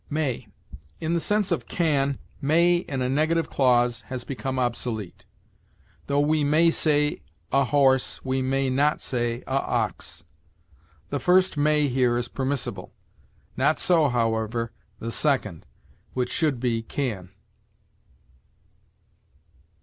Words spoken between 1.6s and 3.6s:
can, may, in a negative